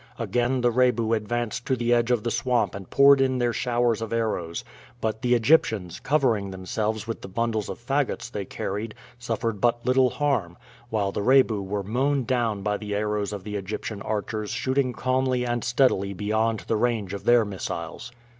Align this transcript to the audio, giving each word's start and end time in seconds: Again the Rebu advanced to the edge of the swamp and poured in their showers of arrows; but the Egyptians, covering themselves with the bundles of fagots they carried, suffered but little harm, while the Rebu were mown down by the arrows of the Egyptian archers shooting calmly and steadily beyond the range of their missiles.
Again 0.17 0.61
the 0.61 0.71
Rebu 0.71 1.13
advanced 1.13 1.67
to 1.67 1.75
the 1.75 1.93
edge 1.93 2.09
of 2.09 2.23
the 2.23 2.31
swamp 2.31 2.73
and 2.73 2.89
poured 2.89 3.21
in 3.21 3.37
their 3.37 3.53
showers 3.53 4.01
of 4.01 4.11
arrows; 4.11 4.63
but 4.99 5.21
the 5.21 5.35
Egyptians, 5.35 5.99
covering 5.99 6.49
themselves 6.49 7.05
with 7.05 7.21
the 7.21 7.27
bundles 7.27 7.69
of 7.69 7.77
fagots 7.77 8.31
they 8.31 8.43
carried, 8.43 8.95
suffered 9.19 9.61
but 9.61 9.85
little 9.85 10.09
harm, 10.09 10.57
while 10.89 11.11
the 11.11 11.21
Rebu 11.21 11.61
were 11.61 11.83
mown 11.83 12.23
down 12.23 12.63
by 12.63 12.77
the 12.77 12.95
arrows 12.95 13.31
of 13.31 13.43
the 13.43 13.55
Egyptian 13.57 14.01
archers 14.01 14.49
shooting 14.49 14.91
calmly 14.91 15.45
and 15.45 15.63
steadily 15.63 16.13
beyond 16.15 16.61
the 16.61 16.77
range 16.77 17.13
of 17.13 17.25
their 17.25 17.45
missiles. 17.45 18.11